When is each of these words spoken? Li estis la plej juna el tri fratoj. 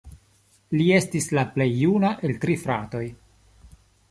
Li 0.79 0.87
estis 0.99 1.29
la 1.39 1.43
plej 1.57 1.69
juna 1.83 2.11
el 2.29 2.35
tri 2.47 2.57
fratoj. 2.65 3.05